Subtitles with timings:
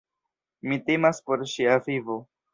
[0.71, 2.19] Mi timas por ŝia vivo.